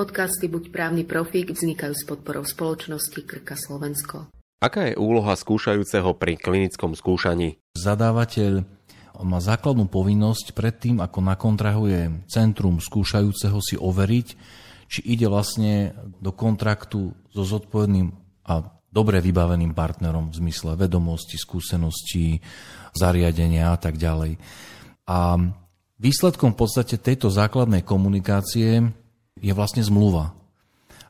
Podcasty 0.00 0.48
Buď 0.48 0.72
právny 0.72 1.04
profík 1.04 1.52
vznikajú 1.52 1.92
s 1.92 2.08
podporou 2.08 2.40
spoločnosti 2.40 3.20
Krka 3.20 3.52
Slovensko. 3.52 4.32
Aká 4.64 4.88
je 4.88 4.96
úloha 4.96 5.36
skúšajúceho 5.36 6.16
pri 6.16 6.40
klinickom 6.40 6.96
skúšaní? 6.96 7.60
Zadávateľ 7.76 8.64
on 9.20 9.26
má 9.28 9.44
základnú 9.44 9.92
povinnosť 9.92 10.56
predtým, 10.56 11.04
ako 11.04 11.20
nakontrahuje 11.20 12.24
centrum 12.32 12.80
skúšajúceho 12.80 13.60
si 13.60 13.76
overiť, 13.76 14.28
či 14.88 15.04
ide 15.04 15.28
vlastne 15.28 15.92
do 16.16 16.32
kontraktu 16.32 17.12
so 17.28 17.44
zodpovedným 17.44 18.08
a 18.48 18.72
dobre 18.88 19.20
vybaveným 19.20 19.76
partnerom 19.76 20.32
v 20.32 20.48
zmysle 20.48 20.80
vedomosti, 20.80 21.36
skúseností, 21.36 22.40
zariadenia 22.96 23.68
a 23.68 23.76
tak 23.76 24.00
ďalej. 24.00 24.40
A 25.12 25.36
výsledkom 26.00 26.56
v 26.56 26.60
podstate 26.64 26.96
tejto 26.96 27.28
základnej 27.28 27.84
komunikácie 27.84 28.96
je 29.40 29.52
vlastne 29.56 29.82
zmluva. 29.82 30.36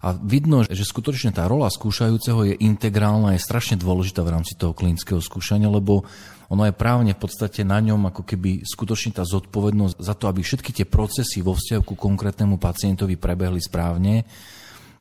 A 0.01 0.17
vidno, 0.17 0.65
že 0.65 0.81
skutočne 0.81 1.29
tá 1.29 1.45
rola 1.45 1.69
skúšajúceho 1.69 2.49
je 2.49 2.55
integrálna, 2.57 3.37
je 3.37 3.45
strašne 3.45 3.77
dôležitá 3.77 4.25
v 4.25 4.33
rámci 4.33 4.57
toho 4.57 4.73
klinického 4.73 5.21
skúšania, 5.21 5.69
lebo 5.69 6.09
ono 6.49 6.65
je 6.65 6.73
právne 6.73 7.13
v 7.13 7.21
podstate 7.21 7.69
na 7.69 7.77
ňom 7.85 8.09
ako 8.09 8.25
keby 8.25 8.65
skutočne 8.65 9.13
tá 9.13 9.29
zodpovednosť 9.29 10.01
za 10.01 10.15
to, 10.17 10.25
aby 10.33 10.41
všetky 10.41 10.73
tie 10.73 10.87
procesy 10.89 11.45
vo 11.45 11.53
vzťahu 11.53 11.83
ku 11.85 11.95
konkrétnemu 12.01 12.57
pacientovi 12.57 13.21
prebehli 13.21 13.61
správne, 13.61 14.25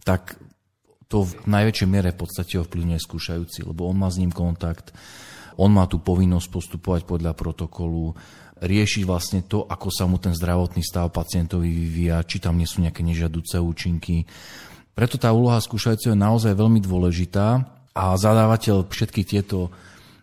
tak 0.03 0.35
to 1.09 1.25
v 1.25 1.31
najväčšej 1.47 1.87
miere 1.89 2.11
v 2.11 2.21
podstate 2.21 2.59
ovplyvňuje 2.59 2.99
skúšajúci, 2.99 3.65
lebo 3.65 3.87
on 3.87 3.97
má 3.97 4.11
s 4.11 4.19
ním 4.19 4.35
kontakt, 4.35 4.91
on 5.59 5.75
má 5.75 5.83
tú 5.91 5.99
povinnosť 5.99 6.47
postupovať 6.47 7.01
podľa 7.03 7.35
protokolu, 7.35 8.15
riešiť 8.59 9.03
vlastne 9.03 9.43
to, 9.43 9.67
ako 9.67 9.87
sa 9.91 10.07
mu 10.07 10.15
ten 10.19 10.31
zdravotný 10.31 10.83
stav 10.83 11.11
pacientovi 11.11 11.67
vyvíja, 11.67 12.23
či 12.23 12.39
tam 12.39 12.55
nie 12.55 12.67
sú 12.67 12.79
nejaké 12.79 13.03
nežiaduce 13.03 13.59
účinky. 13.59 14.23
Preto 14.95 15.15
tá 15.19 15.31
úloha 15.31 15.59
skúšajúceho 15.59 16.15
je 16.15 16.19
naozaj 16.19 16.55
veľmi 16.55 16.79
dôležitá 16.83 17.63
a 17.95 18.03
zadávateľ 18.15 18.87
všetky 18.87 19.27
tieto 19.27 19.71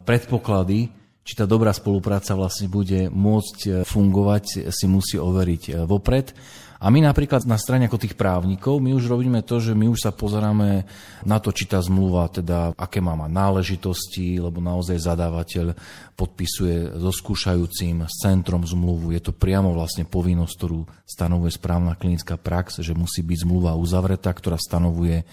predpoklady, 0.04 0.92
či 1.26 1.34
tá 1.34 1.42
dobrá 1.42 1.74
spolupráca 1.74 2.38
vlastne 2.38 2.70
bude 2.70 3.10
môcť 3.10 3.82
fungovať, 3.82 4.70
si 4.70 4.86
musí 4.86 5.18
overiť 5.18 5.82
vopred. 5.82 6.30
A 6.76 6.92
my 6.92 7.00
napríklad 7.00 7.48
na 7.48 7.56
strane 7.56 7.88
ako 7.88 7.96
tých 7.96 8.20
právnikov, 8.20 8.84
my 8.84 8.92
už 8.92 9.08
robíme 9.08 9.40
to, 9.40 9.56
že 9.64 9.72
my 9.72 9.88
už 9.88 10.06
sa 10.06 10.12
pozeráme 10.12 10.84
na 11.24 11.40
to, 11.40 11.48
či 11.48 11.64
tá 11.64 11.80
zmluva, 11.80 12.28
teda 12.28 12.76
aké 12.76 13.00
má 13.00 13.16
mať 13.16 13.32
náležitosti, 13.32 14.36
lebo 14.36 14.60
naozaj 14.60 15.00
zadávateľ 15.00 15.72
podpisuje 16.14 17.00
so 17.00 17.08
skúšajúcim 17.08 18.04
s 18.04 18.20
centrom 18.20 18.60
zmluvu. 18.60 19.16
Je 19.16 19.24
to 19.24 19.32
priamo 19.32 19.72
vlastne 19.72 20.04
povinnosť, 20.04 20.52
ktorú 20.52 20.84
stanovuje 21.08 21.56
správna 21.56 21.96
klinická 21.96 22.36
prax, 22.36 22.84
že 22.84 22.92
musí 22.92 23.24
byť 23.24 23.48
zmluva 23.48 23.72
uzavretá, 23.72 24.28
ktorá 24.36 24.60
stanovuje 24.60 25.24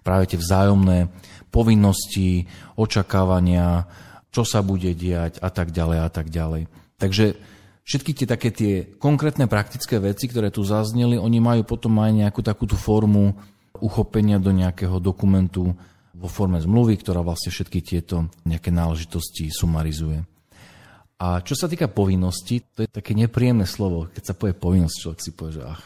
práve 0.00 0.32
tie 0.32 0.40
vzájomné 0.40 1.12
povinnosti, 1.52 2.48
očakávania, 2.72 3.84
čo 4.36 4.44
sa 4.44 4.60
bude 4.60 4.92
diať 4.92 5.40
a 5.40 5.48
tak 5.48 5.72
ďalej 5.72 5.98
a 6.04 6.08
tak 6.12 6.28
ďalej. 6.28 6.68
Takže 7.00 7.40
všetky 7.88 8.12
tie 8.12 8.26
také 8.28 8.52
tie 8.52 8.84
konkrétne 9.00 9.48
praktické 9.48 9.96
veci, 9.96 10.28
ktoré 10.28 10.52
tu 10.52 10.60
zazneli, 10.60 11.16
oni 11.16 11.40
majú 11.40 11.64
potom 11.64 11.96
aj 12.04 12.12
nejakú 12.12 12.44
takúto 12.44 12.76
formu 12.76 13.32
uchopenia 13.80 14.36
do 14.36 14.52
nejakého 14.52 15.00
dokumentu 15.00 15.72
vo 16.12 16.28
forme 16.28 16.60
zmluvy, 16.60 17.00
ktorá 17.00 17.24
vlastne 17.24 17.48
všetky 17.48 17.80
tieto 17.80 18.28
nejaké 18.44 18.68
náležitosti 18.68 19.48
sumarizuje. 19.48 20.20
A 21.16 21.40
čo 21.40 21.56
sa 21.56 21.64
týka 21.64 21.88
povinnosti, 21.88 22.60
to 22.76 22.84
je 22.84 22.92
také 22.92 23.16
nepríjemné 23.16 23.64
slovo. 23.64 24.04
Keď 24.12 24.20
sa 24.20 24.34
povie 24.36 24.52
povinnosť, 24.52 24.96
človek 25.00 25.20
si 25.24 25.32
povie, 25.32 25.56
že 25.56 25.62
ach, 25.64 25.80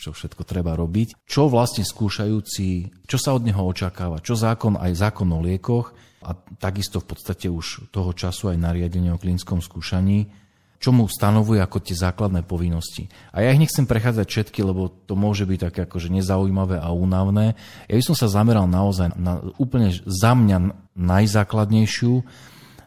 čo 0.00 0.16
všetko 0.16 0.48
treba 0.48 0.72
robiť. 0.72 1.20
Čo 1.28 1.52
vlastne 1.52 1.84
skúšajúci, 1.84 2.88
čo 3.04 3.16
sa 3.20 3.36
od 3.36 3.44
neho 3.44 3.60
očakáva, 3.60 4.24
čo 4.24 4.32
zákon, 4.32 4.80
aj 4.80 4.96
zákon 4.96 5.28
o 5.28 5.44
liekoch 5.44 5.92
a 6.24 6.32
takisto 6.56 7.04
v 7.04 7.12
podstate 7.12 7.52
už 7.52 7.92
toho 7.92 8.16
času 8.16 8.56
aj 8.56 8.58
nariadenie 8.58 9.12
o 9.12 9.20
klinickom 9.20 9.60
skúšaní 9.60 10.40
čo 10.80 10.96
mu 10.96 11.04
stanovuje 11.04 11.60
ako 11.60 11.76
tie 11.84 11.92
základné 11.92 12.40
povinnosti. 12.48 13.12
A 13.36 13.44
ja 13.44 13.52
ich 13.52 13.60
nechcem 13.60 13.84
prechádzať 13.84 14.24
všetky, 14.24 14.64
lebo 14.64 14.88
to 15.04 15.12
môže 15.12 15.44
byť 15.44 15.60
také 15.68 15.84
akože 15.84 16.08
nezaujímavé 16.08 16.80
a 16.80 16.88
únavné. 16.88 17.52
Ja 17.84 17.94
by 18.00 18.04
som 18.08 18.16
sa 18.16 18.32
zameral 18.32 18.64
naozaj 18.64 19.12
na 19.20 19.44
úplne 19.60 19.92
za 19.92 20.32
mňa 20.32 20.72
najzákladnejšiu 20.96 22.24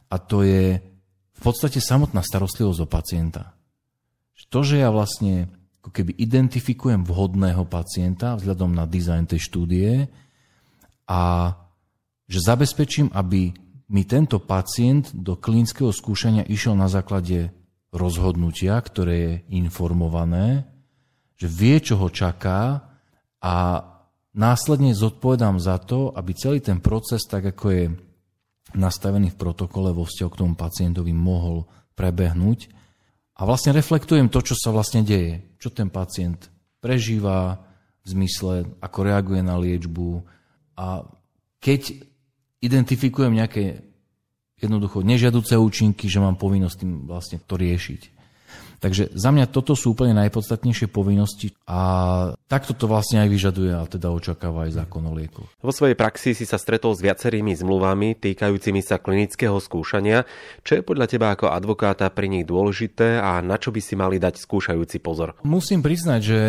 a 0.09 0.16
to 0.18 0.41
je 0.41 0.81
v 1.38 1.41
podstate 1.46 1.78
samotná 1.78 2.25
starostlivosť 2.25 2.81
o 2.81 2.88
pacienta. 2.90 3.53
To, 4.50 4.66
že 4.66 4.81
ja 4.81 4.90
vlastne 4.90 5.53
ako 5.84 5.92
keby 5.92 6.16
identifikujem 6.16 7.04
vhodného 7.04 7.68
pacienta 7.68 8.40
vzhľadom 8.40 8.72
na 8.72 8.88
dizajn 8.88 9.28
tej 9.28 9.52
štúdie 9.52 10.08
a 11.12 11.52
že 12.24 12.40
zabezpečím, 12.40 13.12
aby 13.12 13.52
mi 13.92 14.04
tento 14.08 14.40
pacient 14.40 15.12
do 15.12 15.36
klinického 15.36 15.92
skúšania 15.92 16.48
išiel 16.48 16.80
na 16.80 16.88
základe 16.88 17.52
rozhodnutia, 17.92 18.80
ktoré 18.80 19.16
je 19.20 19.34
informované, 19.60 20.64
že 21.36 21.52
vie, 21.52 21.76
čo 21.84 22.00
ho 22.00 22.08
čaká 22.08 22.88
a 23.44 23.84
následne 24.32 24.96
zodpovedám 24.96 25.60
za 25.60 25.84
to, 25.84 26.16
aby 26.16 26.32
celý 26.32 26.64
ten 26.64 26.80
proces, 26.80 27.28
tak 27.28 27.44
ako 27.54 27.66
je 27.76 27.84
nastavený 28.72 29.36
v 29.36 29.40
protokole 29.40 29.92
vo 29.92 30.08
vzťahu 30.08 30.30
k 30.32 30.40
tomu 30.40 30.56
pacientovi, 30.56 31.12
mohol 31.12 31.68
prebehnúť. 31.94 32.72
A 33.34 33.50
vlastne 33.50 33.74
reflektujem 33.74 34.30
to, 34.30 34.40
čo 34.46 34.54
sa 34.54 34.70
vlastne 34.70 35.02
deje. 35.02 35.42
Čo 35.58 35.74
ten 35.74 35.90
pacient 35.90 36.54
prežíva 36.78 37.66
v 38.04 38.08
zmysle, 38.08 38.68
ako 38.78 39.00
reaguje 39.08 39.42
na 39.42 39.58
liečbu. 39.58 40.22
A 40.78 41.08
keď 41.58 41.98
identifikujem 42.62 43.34
nejaké 43.34 43.82
jednoducho 44.62 45.04
nežiaduce 45.04 45.58
účinky, 45.60 46.08
že 46.08 46.22
mám 46.24 46.40
povinnosť 46.40 46.78
tým 46.80 46.94
vlastne 47.10 47.42
to 47.44 47.60
riešiť. 47.60 48.12
Takže 48.84 49.16
za 49.16 49.32
mňa 49.32 49.48
toto 49.48 49.80
sú 49.80 49.96
úplne 49.96 50.12
najpodstatnejšie 50.20 50.92
povinnosti 50.92 51.56
a 51.64 51.80
takto 52.52 52.76
to 52.76 52.92
vlastne 52.92 53.24
aj 53.24 53.32
vyžaduje 53.32 53.72
a 53.72 53.88
teda 53.88 54.12
očakáva 54.12 54.68
aj 54.68 54.84
zákon 54.84 55.08
o 55.08 55.16
liekoch. 55.16 55.48
Vo 55.64 55.72
svojej 55.72 55.96
praxi 55.96 56.36
si 56.36 56.44
sa 56.44 56.60
stretol 56.60 56.92
s 56.92 57.00
viacerými 57.00 57.56
zmluvami 57.56 58.20
týkajúcimi 58.20 58.84
sa 58.84 59.00
klinického 59.00 59.56
skúšania. 59.64 60.28
Čo 60.68 60.76
je 60.76 60.84
podľa 60.84 61.08
teba 61.08 61.32
ako 61.32 61.56
advokáta 61.56 62.12
pri 62.12 62.28
nich 62.28 62.44
dôležité 62.44 63.24
a 63.24 63.40
na 63.40 63.56
čo 63.56 63.72
by 63.72 63.80
si 63.80 63.96
mali 63.96 64.20
dať 64.20 64.44
skúšajúci 64.44 65.00
pozor? 65.00 65.40
Musím 65.48 65.80
priznať, 65.80 66.20
že 66.20 66.40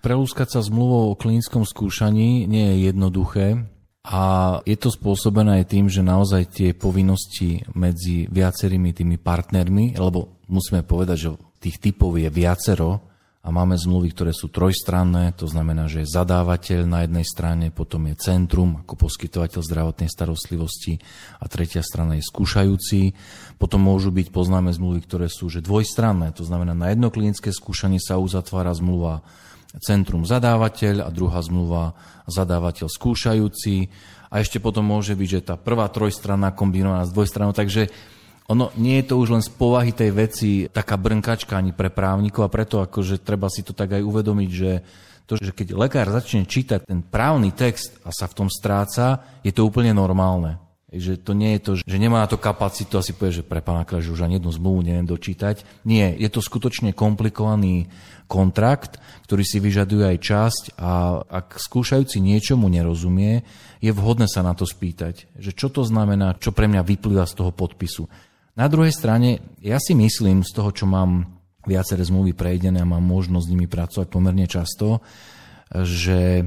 prelúskať 0.00 0.56
sa 0.56 0.60
zmluvou 0.64 1.12
o 1.12 1.18
klinickom 1.20 1.68
skúšaní 1.68 2.48
nie 2.48 2.64
je 2.64 2.76
jednoduché. 2.88 3.60
A 4.04 4.60
je 4.68 4.76
to 4.76 4.92
spôsobené 4.92 5.64
aj 5.64 5.72
tým, 5.72 5.88
že 5.88 6.04
naozaj 6.04 6.52
tie 6.52 6.70
povinnosti 6.76 7.64
medzi 7.72 8.28
viacerými 8.28 8.92
tými 8.92 9.16
partnermi, 9.16 9.96
lebo 9.96 10.44
musíme 10.44 10.84
povedať, 10.84 11.16
že 11.16 11.28
tých 11.64 11.80
typov 11.80 12.20
je 12.20 12.28
viacero 12.28 13.00
a 13.44 13.52
máme 13.52 13.76
zmluvy, 13.76 14.16
ktoré 14.16 14.32
sú 14.32 14.48
trojstranné, 14.48 15.36
to 15.36 15.44
znamená, 15.44 15.84
že 15.84 16.04
je 16.04 16.12
zadávateľ 16.16 16.88
na 16.88 17.04
jednej 17.04 17.28
strane, 17.28 17.68
potom 17.68 18.08
je 18.08 18.16
centrum 18.16 18.80
ako 18.80 18.96
poskytovateľ 19.04 19.60
zdravotnej 19.60 20.08
starostlivosti 20.08 20.96
a 21.40 21.44
tretia 21.44 21.84
strana 21.84 22.16
je 22.16 22.24
skúšajúci. 22.24 23.12
Potom 23.60 23.84
môžu 23.84 24.12
byť 24.16 24.32
poznáme 24.32 24.72
zmluvy, 24.72 25.04
ktoré 25.04 25.28
sú 25.28 25.52
že 25.52 25.60
dvojstranné, 25.60 26.32
to 26.32 26.44
znamená 26.44 26.72
na 26.72 26.88
jedno 26.92 27.12
klinické 27.12 27.52
skúšanie 27.52 28.00
sa 28.00 28.16
uzatvára 28.16 28.72
zmluva 28.72 29.20
centrum 29.82 30.22
zadávateľ 30.22 31.04
a 31.04 31.10
druhá 31.10 31.42
zmluva 31.42 31.92
zadávateľ 32.30 32.86
skúšajúci. 32.86 33.90
A 34.30 34.42
ešte 34.42 34.58
potom 34.58 34.86
môže 34.86 35.14
byť, 35.14 35.28
že 35.30 35.46
tá 35.46 35.54
prvá 35.54 35.86
trojstranná 35.90 36.54
kombinovaná 36.54 37.06
s 37.06 37.14
dvojstranou. 37.14 37.54
Takže 37.54 37.90
ono 38.44 38.68
nie 38.76 39.00
je 39.00 39.08
to 39.08 39.14
už 39.16 39.28
len 39.32 39.42
z 39.44 39.50
povahy 39.56 39.96
tej 39.96 40.10
veci 40.12 40.50
taká 40.68 41.00
brnkačka 41.00 41.56
ani 41.56 41.72
pre 41.72 41.88
právnikov 41.88 42.44
a 42.44 42.52
preto 42.52 42.84
akože 42.84 43.24
treba 43.24 43.48
si 43.48 43.64
to 43.64 43.72
tak 43.72 43.96
aj 43.96 44.02
uvedomiť, 44.04 44.50
že 44.52 44.72
to, 45.24 45.40
že 45.40 45.56
keď 45.56 45.72
lekár 45.72 46.12
začne 46.12 46.44
čítať 46.44 46.84
ten 46.84 47.00
právny 47.00 47.56
text 47.56 47.96
a 48.04 48.12
sa 48.12 48.28
v 48.28 48.44
tom 48.44 48.48
stráca, 48.52 49.24
je 49.40 49.52
to 49.56 49.64
úplne 49.64 49.96
normálne. 49.96 50.60
Že 50.94 51.26
to 51.26 51.32
nie 51.34 51.58
je 51.58 51.60
to, 51.64 51.72
že 51.80 51.98
nemá 51.98 52.22
na 52.22 52.30
to 52.30 52.38
kapacitu 52.38 53.00
a 53.00 53.02
si 53.02 53.16
povie, 53.16 53.42
že 53.42 53.42
pre 53.42 53.64
pána 53.64 53.82
že 53.98 54.14
už 54.14 54.28
ani 54.28 54.38
jednu 54.38 54.52
zmluvu 54.52 54.84
neviem 54.84 55.08
dočítať. 55.08 55.64
Nie, 55.88 56.12
je 56.12 56.28
to 56.30 56.44
skutočne 56.44 56.94
komplikovaný 56.94 57.90
kontrakt, 58.30 59.02
ktorý 59.26 59.42
si 59.42 59.58
vyžaduje 59.58 60.04
aj 60.06 60.18
časť 60.20 60.62
a 60.78 61.24
ak 61.24 61.58
skúšajúci 61.58 62.22
niečomu 62.22 62.70
nerozumie, 62.70 63.42
je 63.82 63.90
vhodné 63.90 64.30
sa 64.30 64.46
na 64.46 64.54
to 64.54 64.68
spýtať, 64.68 65.26
že 65.34 65.50
čo 65.56 65.72
to 65.72 65.82
znamená, 65.82 66.36
čo 66.38 66.54
pre 66.54 66.70
mňa 66.70 66.86
vyplýva 66.86 67.26
z 67.26 67.42
toho 67.42 67.50
podpisu. 67.50 68.06
Na 68.54 68.70
druhej 68.70 68.94
strane, 68.94 69.42
ja 69.58 69.82
si 69.82 69.98
myslím 69.98 70.46
z 70.46 70.50
toho, 70.54 70.70
čo 70.70 70.86
mám 70.86 71.42
viaceré 71.66 72.06
zmluvy 72.06 72.38
prejdené 72.38 72.84
a 72.84 72.86
mám 72.86 73.02
možnosť 73.02 73.44
s 73.44 73.52
nimi 73.52 73.66
pracovať 73.66 74.06
pomerne 74.06 74.46
často, 74.46 75.02
že 75.74 76.46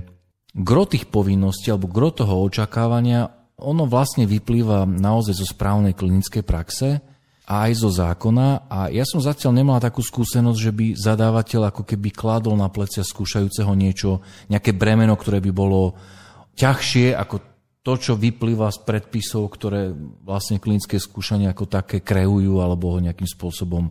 gro 0.56 0.84
tých 0.88 1.12
povinností 1.12 1.68
alebo 1.68 1.92
gro 1.92 2.16
toho 2.16 2.40
očakávania 2.48 3.28
ono 3.58 3.90
vlastne 3.90 4.30
vyplýva 4.30 4.86
naozaj 4.86 5.34
zo 5.34 5.46
správnej 5.50 5.98
klinickej 5.98 6.46
praxe 6.46 7.02
a 7.50 7.54
aj 7.66 7.72
zo 7.82 7.90
zákona. 7.90 8.70
A 8.70 8.94
ja 8.94 9.02
som 9.02 9.18
zatiaľ 9.18 9.58
nemala 9.58 9.82
takú 9.82 10.06
skúsenosť, 10.06 10.60
že 10.62 10.72
by 10.72 10.86
zadávateľ 10.94 11.74
ako 11.74 11.82
keby 11.82 12.14
kládol 12.14 12.54
na 12.54 12.70
plecia 12.70 13.02
skúšajúceho 13.02 13.74
niečo, 13.74 14.22
nejaké 14.54 14.78
bremeno, 14.78 15.18
ktoré 15.18 15.42
by 15.42 15.50
bolo 15.50 15.98
ťažšie 16.54 17.18
ako 17.18 17.57
to, 17.88 17.96
čo 17.96 18.20
vyplýva 18.20 18.68
z 18.68 18.84
predpisov, 18.84 19.48
ktoré 19.56 19.96
vlastne 20.28 20.60
klinické 20.60 21.00
skúšania 21.00 21.56
ako 21.56 21.72
také 21.72 22.04
kreujú 22.04 22.60
alebo 22.60 22.92
ho 22.92 23.00
nejakým 23.00 23.24
spôsobom 23.24 23.88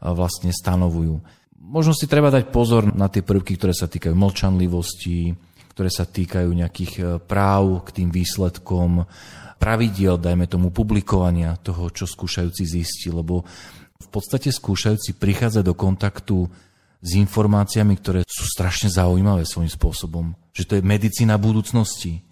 vlastne 0.00 0.56
stanovujú. 0.56 1.20
Možno 1.60 1.92
si 1.92 2.08
treba 2.08 2.32
dať 2.32 2.48
pozor 2.48 2.88
na 2.96 3.12
tie 3.12 3.20
prvky, 3.20 3.60
ktoré 3.60 3.76
sa 3.76 3.92
týkajú 3.92 4.16
mlčanlivosti, 4.16 5.36
ktoré 5.76 5.92
sa 5.92 6.08
týkajú 6.08 6.48
nejakých 6.48 6.92
e, 6.96 7.02
práv 7.20 7.84
k 7.84 8.00
tým 8.00 8.08
výsledkom, 8.08 9.04
pravidiel, 9.60 10.16
dajme 10.16 10.48
tomu, 10.48 10.72
publikovania 10.72 11.60
toho, 11.60 11.92
čo 11.92 12.08
skúšajúci 12.08 12.64
zistí, 12.64 13.12
lebo 13.12 13.44
v 14.00 14.08
podstate 14.08 14.48
skúšajúci 14.48 15.20
prichádza 15.20 15.60
do 15.60 15.76
kontaktu 15.76 16.48
s 17.04 17.10
informáciami, 17.20 18.00
ktoré 18.00 18.20
sú 18.24 18.48
strašne 18.48 18.88
zaujímavé 18.88 19.44
svojím 19.44 19.68
spôsobom. 19.68 20.24
Že 20.56 20.64
to 20.64 20.72
je 20.80 20.82
medicína 20.88 21.36
budúcnosti. 21.36 22.24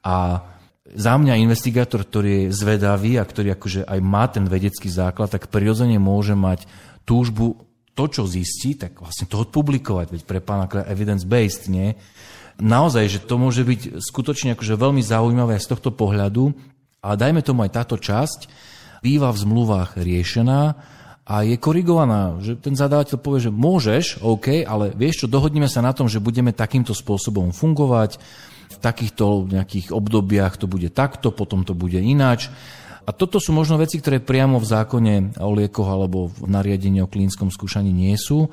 A 0.00 0.44
za 0.90 1.14
mňa 1.14 1.38
investigátor, 1.38 2.02
ktorý 2.02 2.48
je 2.48 2.54
zvedavý 2.54 3.14
a 3.20 3.28
ktorý 3.28 3.54
akože 3.54 3.86
aj 3.86 4.00
má 4.02 4.26
ten 4.26 4.48
vedecký 4.50 4.90
základ, 4.90 5.30
tak 5.30 5.52
prirodzene 5.52 6.02
môže 6.02 6.34
mať 6.34 6.66
túžbu 7.06 7.62
to, 7.94 8.04
čo 8.10 8.22
zistí, 8.26 8.74
tak 8.74 8.98
vlastne 8.98 9.28
to 9.28 9.44
odpublikovať, 9.44 10.06
veď 10.10 10.22
pre 10.24 10.40
pána 10.40 10.66
evidence-based, 10.88 11.68
nie? 11.68 11.94
Naozaj, 12.60 13.04
že 13.08 13.18
to 13.24 13.40
môže 13.40 13.64
byť 13.64 14.04
skutočne 14.04 14.52
akože 14.52 14.76
veľmi 14.76 15.00
zaujímavé 15.00 15.56
z 15.56 15.66
tohto 15.68 15.92
pohľadu, 15.92 16.52
ale 17.00 17.14
dajme 17.16 17.40
tomu 17.40 17.64
aj 17.64 17.72
táto 17.72 17.96
časť. 17.96 18.48
Býva 19.00 19.32
v 19.32 19.40
zmluvách 19.40 19.96
riešená 19.96 20.60
a 21.24 21.34
je 21.40 21.56
korigovaná, 21.56 22.36
že 22.44 22.60
ten 22.60 22.76
zadávateľ 22.76 23.16
povie, 23.16 23.48
že 23.48 23.52
môžeš, 23.52 24.20
OK, 24.20 24.60
ale 24.64 24.92
vieš 24.92 25.24
čo, 25.24 25.26
dohodneme 25.32 25.68
sa 25.72 25.80
na 25.80 25.96
tom, 25.96 26.04
že 26.04 26.20
budeme 26.20 26.52
takýmto 26.52 26.92
spôsobom 26.92 27.48
fungovať, 27.56 28.20
v 28.70 28.76
takýchto 28.78 29.50
nejakých 29.50 29.90
obdobiach 29.90 30.56
to 30.56 30.70
bude 30.70 30.88
takto, 30.94 31.34
potom 31.34 31.66
to 31.66 31.74
bude 31.74 31.98
ináč. 31.98 32.48
A 33.04 33.10
toto 33.10 33.42
sú 33.42 33.50
možno 33.50 33.80
veci, 33.80 33.98
ktoré 33.98 34.22
priamo 34.22 34.62
v 34.62 34.70
zákone 34.70 35.42
o 35.42 35.50
liekoch 35.50 35.88
alebo 35.90 36.30
v 36.30 36.46
nariadení 36.46 37.02
o 37.02 37.10
klínskom 37.10 37.50
skúšaní 37.50 37.90
nie 37.90 38.14
sú, 38.14 38.46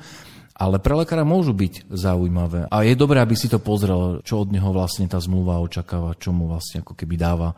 ale 0.58 0.82
pre 0.82 0.98
lekára 0.98 1.22
môžu 1.22 1.54
byť 1.54 1.86
zaujímavé. 1.86 2.66
A 2.66 2.82
je 2.82 2.98
dobré, 2.98 3.22
aby 3.22 3.38
si 3.38 3.46
to 3.46 3.62
pozrel, 3.62 4.18
čo 4.26 4.42
od 4.42 4.50
neho 4.50 4.74
vlastne 4.74 5.06
tá 5.06 5.22
zmluva 5.22 5.62
očakáva, 5.62 6.18
čo 6.18 6.34
mu 6.34 6.50
vlastne 6.50 6.82
ako 6.82 6.98
keby 6.98 7.14
dáva 7.14 7.54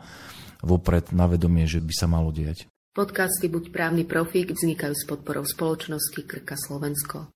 vopred 0.61 1.09
na 1.09 1.25
vedomie, 1.25 1.65
že 1.65 1.81
by 1.81 1.93
sa 1.97 2.05
malo 2.05 2.29
diať. 2.29 2.69
Podcasty 2.93 3.49
Buď 3.49 3.73
právny 3.73 4.05
profík 4.05 4.53
vznikajú 4.53 4.93
s 4.93 5.07
podporou 5.09 5.47
spoločnosti 5.47 6.21
Krka 6.27 6.53
Slovensko. 6.53 7.33